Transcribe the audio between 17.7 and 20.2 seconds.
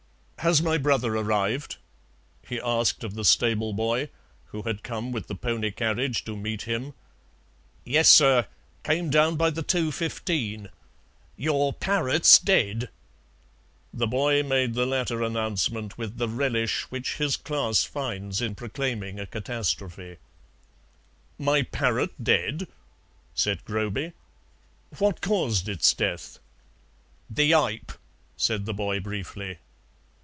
finds in proclaiming a catastrophe.